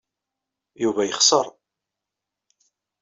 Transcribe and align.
Yuba 0.83 1.01
yexṣer. 1.09 1.47